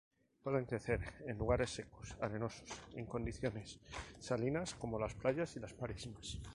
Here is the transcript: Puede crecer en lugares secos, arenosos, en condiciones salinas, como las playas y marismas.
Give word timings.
Puede 0.43 0.65
crecer 0.65 0.99
en 1.27 1.37
lugares 1.37 1.69
secos, 1.69 2.17
arenosos, 2.19 2.67
en 2.95 3.05
condiciones 3.05 3.79
salinas, 4.17 4.73
como 4.73 4.97
las 4.99 5.13
playas 5.13 5.55
y 5.57 5.59
marismas. 5.79 6.39